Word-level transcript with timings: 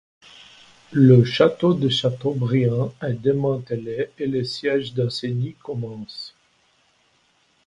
Le 0.93 1.23
château 1.23 1.75
de 1.75 1.87
Châteaubriant 1.87 2.91
est 3.03 3.13
démantelé, 3.13 4.09
et 4.17 4.25
le 4.25 4.43
siège 4.43 4.95
d'Ancenis 4.95 5.53
commence. 5.63 6.33